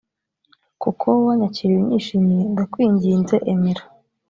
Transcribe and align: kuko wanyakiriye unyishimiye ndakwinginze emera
kuko 0.81 1.05
wanyakiriye 1.25 1.79
unyishimiye 1.81 2.43
ndakwinginze 2.53 3.35
emera 3.51 3.83